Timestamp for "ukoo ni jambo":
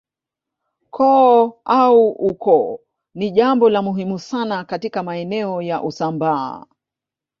2.11-3.69